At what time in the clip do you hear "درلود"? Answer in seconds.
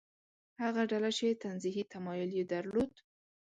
2.53-2.93